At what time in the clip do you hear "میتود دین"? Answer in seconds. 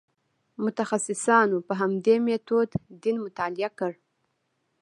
2.25-3.15